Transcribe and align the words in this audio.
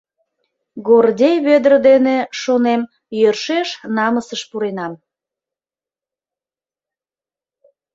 Гордей 0.87 1.37
Вӧдыр 1.45 1.73
дене, 1.87 2.17
шонем, 2.41 2.81
йӧршеш 3.19 3.69
намысыш 3.95 4.41
пуренам. 4.49 4.93